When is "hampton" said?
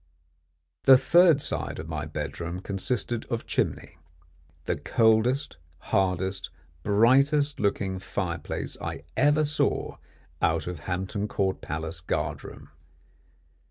10.89-11.27